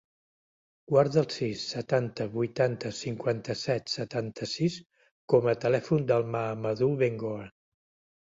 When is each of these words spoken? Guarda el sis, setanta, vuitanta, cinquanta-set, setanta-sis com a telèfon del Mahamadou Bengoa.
Guarda 0.91 1.19
el 1.21 1.25
sis, 1.33 1.65
setanta, 1.73 2.25
vuitanta, 2.37 2.91
cinquanta-set, 2.99 3.93
setanta-sis 3.97 4.79
com 5.35 5.51
a 5.53 5.55
telèfon 5.67 6.09
del 6.13 6.27
Mahamadou 6.37 6.97
Bengoa. 7.03 7.45